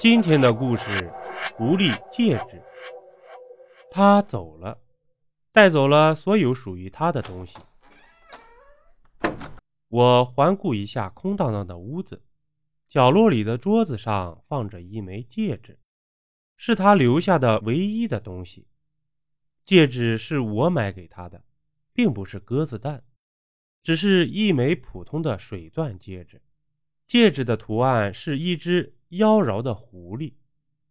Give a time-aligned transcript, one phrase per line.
[0.00, 1.12] 今天的故事，
[1.54, 2.62] 狐狸戒指。
[3.90, 4.80] 他走了，
[5.52, 7.58] 带走了所有属于他的东西。
[9.88, 12.22] 我环顾一下空荡荡的屋子，
[12.88, 15.78] 角落里的桌子上放着一枚戒指，
[16.56, 18.66] 是他留下的唯一的东西。
[19.66, 21.44] 戒指是我买给他的，
[21.92, 23.04] 并不是鸽子蛋，
[23.82, 26.40] 只是一枚普通的水钻戒指。
[27.10, 28.94] 戒指的图案是一只。
[29.08, 30.34] 妖娆的狐狸，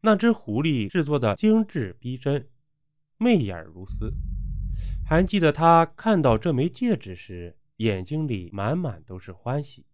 [0.02, 2.50] 那只狐狸制作的精致逼真，
[3.16, 4.12] 媚眼如丝。
[5.08, 9.86] 还记得他看到这枚戒指时，眼睛里满满都是欢喜。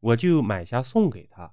[0.00, 1.52] 我就买下送给他。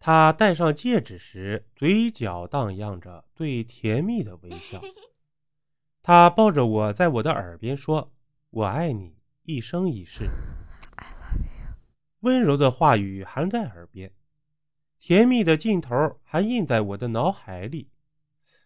[0.00, 4.82] 他戴上戒指时，嘴角荡漾着最甜蜜的微笑。
[6.02, 8.12] 他抱着我在我的耳边说
[8.50, 9.14] ：“我爱你，
[9.44, 10.28] 一生一世。”
[12.20, 14.12] 温柔的话语还在耳边。
[14.98, 17.90] 甜蜜的镜头还印在我的脑海里，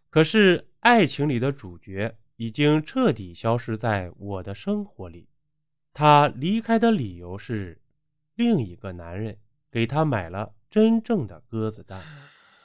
[0.09, 5.29] 可是爱情里的主角已经彻底消失在我的生活里。
[5.93, 7.83] 他离开的理由是，
[8.37, 9.37] 另一个男人
[9.71, 12.01] 给他买了真正的鸽子蛋。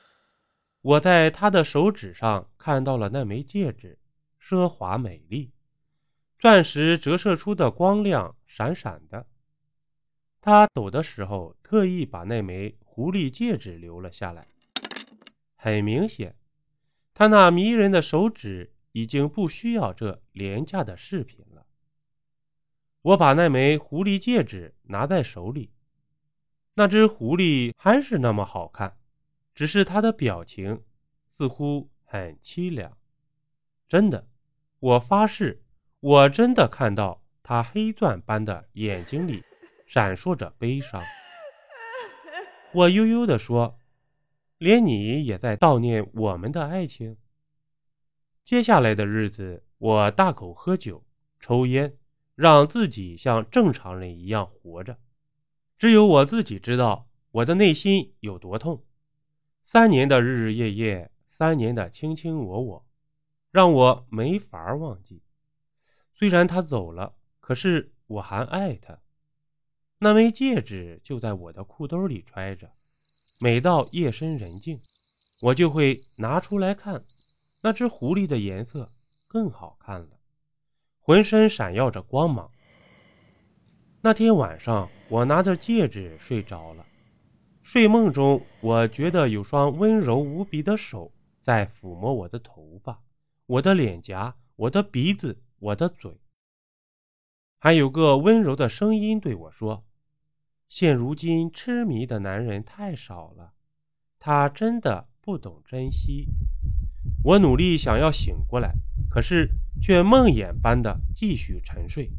[0.81, 3.97] 我在他的手指上看到了那枚戒指，
[4.39, 5.51] 奢华美丽，
[6.37, 9.25] 钻石折射出的光亮闪闪的。
[10.45, 12.77] 他走的时候特意把那枚。
[12.83, 14.47] 狐狸戒指留了下来，
[15.57, 16.33] 很明显，
[17.13, 21.65] 他那迷人的手指已经不需要这廉价的饰品了。
[23.01, 25.71] 我把那枚狐狸戒指拿在手里，
[26.75, 28.95] 那只狐狸还是那么好看，
[29.53, 30.81] 只是它的表情
[31.37, 32.97] 似乎很凄凉。
[33.89, 34.25] 真的，
[34.79, 35.61] 我发誓，
[35.99, 39.43] 我真的看到它黑钻般的眼睛里
[39.85, 41.01] 闪烁着悲伤。
[42.73, 43.79] 我悠悠地说
[44.57, 47.17] ：“连你也在悼念我们的爱情。”
[48.43, 51.05] 接下来的日子，我大口喝酒、
[51.39, 51.97] 抽烟，
[52.35, 54.99] 让自己像正常人一样活着。
[55.77, 58.85] 只有我自己知道我的内心有多痛。
[59.63, 62.87] 三年的日日夜夜，三年的卿卿我我，
[63.51, 65.23] 让我没法忘记。
[66.13, 68.99] 虽然他走了，可是我还爱他。
[69.97, 72.69] 那枚戒指就在我的裤兜里揣着，
[73.39, 74.77] 每到夜深人静，
[75.41, 77.01] 我就会拿出来看。
[77.63, 78.87] 那只狐狸的颜色
[79.29, 80.09] 更好看了，
[80.99, 82.51] 浑身闪耀着光芒。
[84.01, 86.85] 那天晚上，我拿着戒指睡着了。
[87.63, 93.01] 睡梦中，我觉得有双温柔无比的手在抚摸我的头发、
[93.47, 96.19] 我的脸颊、我的鼻子、我的嘴，
[97.65, 99.83] 还有个温柔的声音对我说。
[100.69, 103.53] 现如今痴迷的男人太少了，
[104.19, 106.27] 他真的不懂珍惜。
[107.23, 108.75] 我努力想要醒过来，
[109.09, 109.49] 可是
[109.81, 112.11] 却梦魇般的继续沉睡。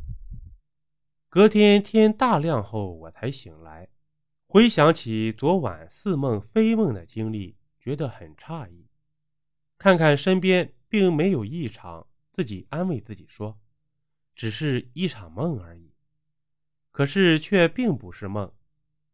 [1.29, 3.87] 隔天天大亮后，我才醒来，
[4.49, 8.89] 回想起昨晚似梦非梦的经历，觉得很诧异。
[9.79, 13.57] 看看身边并没有异常，自己安慰自己说
[14.37, 15.93] ：“只是一场梦而已。”
[16.93, 18.53] 可是却并不是梦，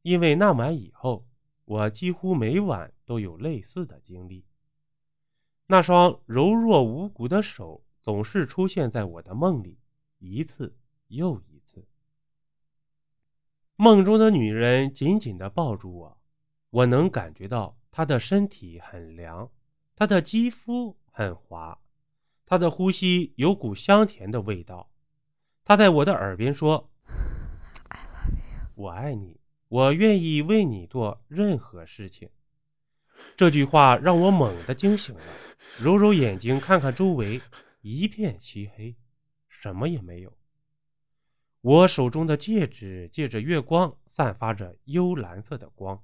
[0.02, 1.26] 因为那晚以后，
[1.64, 4.44] 我几乎每晚都有类似的经历。
[5.66, 9.80] 那双柔弱无骨的手总是出现在我的梦里，
[10.18, 10.76] 一次
[11.08, 11.88] 又一次。
[13.74, 16.20] 梦中的女人紧紧地抱住我，
[16.70, 19.50] 我能感觉到她的身体很凉，
[19.96, 21.80] 她的肌肤很滑，
[22.46, 24.91] 她的呼吸有股香甜的味道。
[25.64, 26.90] 她在我的耳边说。
[28.74, 32.28] 我爱你，我愿意为你做任何事情。
[33.36, 35.22] 这句话让我猛地惊醒了，
[35.78, 37.40] 揉揉眼睛，看看周围，
[37.82, 38.96] 一片漆黑，
[39.48, 40.36] 什么也没有。
[41.60, 46.02] 我手中的戒指借着月光，散发着幽蓝色的光。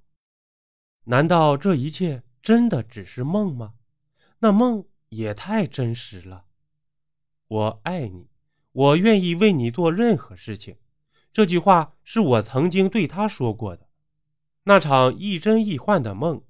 [1.05, 3.75] 难道这一切真的只是梦吗？
[4.39, 6.45] 那梦也太真实了。
[7.49, 8.28] 我爱你，
[8.78, 10.77] 我愿意为你做任何事情。
[11.33, 13.89] 这句话是我曾经对他说过的。
[14.63, 16.45] 那场亦真亦幻的梦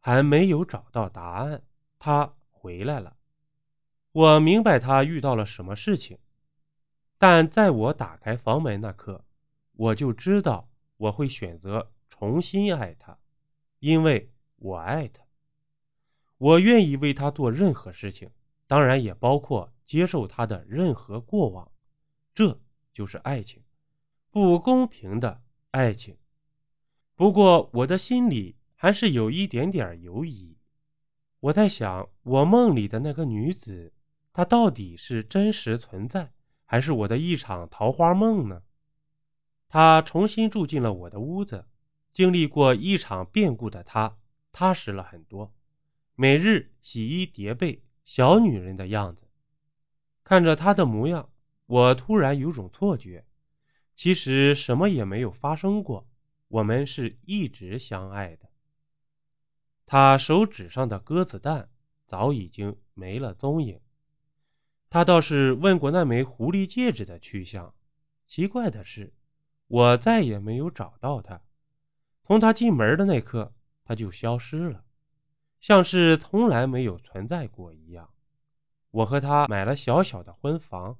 [0.00, 1.62] 还没有找到答案，
[2.00, 3.16] 他回来了。
[4.10, 6.18] 我明白他遇到了什么事情，
[7.18, 9.24] 但在我打开房门那刻，
[9.74, 13.16] 我就知道我会选择重新爱他，
[13.78, 15.22] 因为我爱他。
[16.36, 18.28] 我愿意为他做任何事情，
[18.66, 21.68] 当然也包括接受他的任何过往。
[22.32, 22.60] 这
[22.94, 23.60] 就是爱情。
[24.30, 25.42] 不公平的
[25.72, 26.16] 爱情。
[27.16, 30.56] 不过，我的心里还是有一点点犹疑。
[31.40, 33.92] 我在想，我梦里的那个女子，
[34.32, 36.32] 她到底是真实存在，
[36.64, 38.62] 还是我的一场桃花梦呢？
[39.66, 41.66] 她重新住进了我的屋子，
[42.12, 44.16] 经历过一场变故的她，
[44.52, 45.52] 踏实了很多，
[46.14, 49.26] 每日洗衣叠被，小女人的样子。
[50.30, 51.28] 看着他的模样，
[51.66, 53.26] 我突然有种错觉，
[53.96, 56.06] 其实什么也没有发生过，
[56.46, 58.48] 我们是一直相爱的。
[59.84, 61.68] 他手指上的鸽子蛋
[62.06, 63.80] 早已经没了踪影。
[64.88, 67.74] 他倒是问过那枚狐狸戒指的去向。
[68.28, 69.12] 奇怪的是，
[69.66, 71.42] 我再也没有找到它。
[72.22, 74.84] 从他进门的那刻，他就消失了，
[75.60, 78.08] 像是从来没有存在过一样。
[78.90, 80.98] 我和他买了小小的婚房，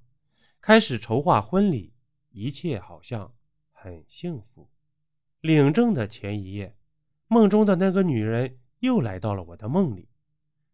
[0.61, 1.93] 开始筹划婚礼，
[2.31, 3.35] 一切好像
[3.73, 4.71] 很幸福。
[5.41, 6.77] 领证的前一夜，
[7.29, 8.57] 梦中的那个女人。
[8.81, 10.09] 又来到了我的梦里，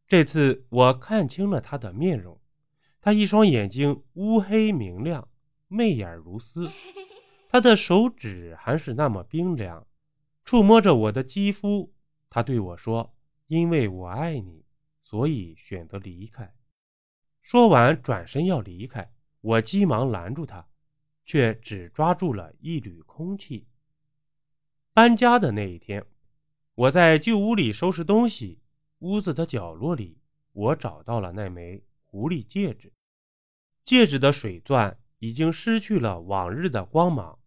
[0.07, 2.41] 这次我看清了她的面容，
[3.01, 5.29] 她一双眼睛乌黑明亮，
[5.67, 6.71] 媚眼如丝，
[7.51, 9.85] 她的手指还是那么冰凉，
[10.45, 11.93] 触摸着我的肌肤。
[12.31, 13.13] 她对我说
[13.49, 14.65] ：“因为我爱你，
[15.03, 16.55] 所以选择离开。”
[17.49, 19.09] 说完，转身要离开，
[19.41, 20.67] 我急忙拦住他，
[21.25, 23.69] 却只抓住了一缕空气。
[24.93, 26.05] 搬家的那一天。
[26.75, 28.59] 我在旧屋里收拾东西，
[28.99, 30.19] 屋子的角落里，
[30.55, 32.93] 我找到了那枚狐狸戒指。
[33.85, 37.39] 戒指的水钻已经失去了往日的光芒，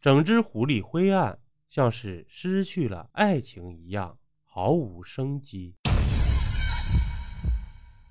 [0.00, 5.74] 整只狐狸灰暗，像是失去了爱情一样，毫无生机。